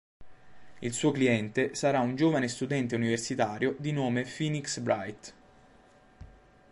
[0.79, 5.33] Il suo cliente sarà un giovane studente universitario di nome Phoenix Wright.